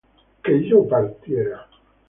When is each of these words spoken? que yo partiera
que 0.41 0.61
yo 0.65 0.83
partiera 0.87 1.67